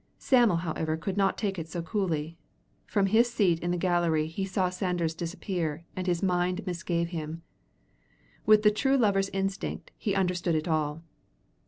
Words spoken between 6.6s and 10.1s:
misgave him. With the true lover's instinct,